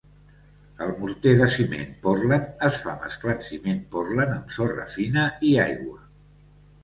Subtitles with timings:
[0.83, 6.01] El morter de ciment Portland es fa mesclant ciment Portland amb sorra fina i aigua.